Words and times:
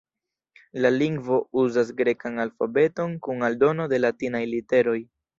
La 0.83 0.89
lingvo 0.93 1.35
uzas 1.63 1.91
grekan 1.99 2.41
alfabeton 2.43 3.13
kun 3.27 3.47
aldono 3.49 3.85
de 3.93 4.01
latinaj 4.07 4.41
literoj. 4.55 4.95